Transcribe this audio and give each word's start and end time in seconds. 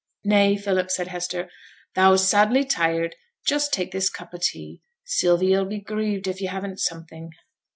'Nay, 0.23 0.57
Philip,' 0.57 0.89
said 0.89 1.09
Hester, 1.09 1.47
'thou's 1.93 2.27
sadly 2.27 2.65
tired; 2.65 3.15
just 3.45 3.71
take 3.71 3.91
this 3.91 4.09
cup 4.09 4.31
o' 4.33 4.39
tea; 4.41 4.81
Sylvia 5.03 5.61
'll 5.61 5.65
be 5.65 5.79
grieved 5.79 6.25
if 6.27 6.41
yo' 6.41 6.49
haven't 6.49 6.79
something.' 6.79 7.29